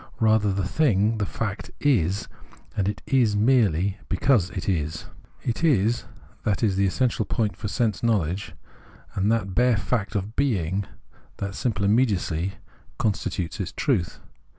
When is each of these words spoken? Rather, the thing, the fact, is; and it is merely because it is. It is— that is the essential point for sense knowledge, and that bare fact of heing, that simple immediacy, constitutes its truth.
Rather, 0.19 0.51
the 0.51 0.67
thing, 0.67 1.19
the 1.19 1.27
fact, 1.27 1.69
is; 1.79 2.27
and 2.75 2.87
it 2.87 3.03
is 3.05 3.35
merely 3.35 3.99
because 4.09 4.49
it 4.49 4.67
is. 4.67 5.05
It 5.43 5.63
is— 5.63 6.05
that 6.43 6.63
is 6.63 6.75
the 6.75 6.87
essential 6.87 7.23
point 7.23 7.55
for 7.55 7.67
sense 7.67 8.01
knowledge, 8.01 8.55
and 9.13 9.31
that 9.31 9.53
bare 9.53 9.77
fact 9.77 10.15
of 10.15 10.35
heing, 10.35 10.85
that 11.37 11.53
simple 11.53 11.85
immediacy, 11.85 12.53
constitutes 12.97 13.59
its 13.59 13.71
truth. 13.73 14.19